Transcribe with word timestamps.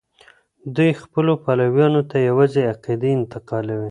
دوی 0.75 0.91
خپلو 1.03 1.33
پلويانو 1.43 2.01
ته 2.09 2.17
يوازې 2.29 2.61
عقدې 2.71 3.09
انتقال 3.17 3.65
کړې. 3.77 3.89